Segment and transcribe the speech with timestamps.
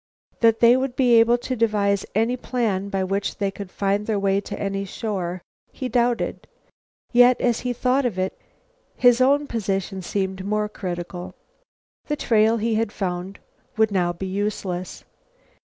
[0.39, 4.17] That they would be able to devise any plan by which they could find their
[4.17, 6.47] way to any shore, he doubted;
[7.13, 8.35] yet, as he thought of it,
[8.97, 11.35] his own position seemed more critical.
[12.07, 13.37] The trail he had found
[13.77, 15.03] would now be useless.